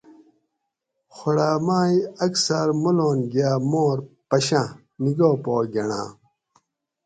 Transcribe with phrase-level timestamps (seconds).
[1.15, 1.93] خوڑاٞ مئ
[2.25, 3.97] اکثاٞر مولان گیاٞ مار
[4.29, 4.63] پشا
[5.03, 6.11] نکاح پا گٞنڑاٞں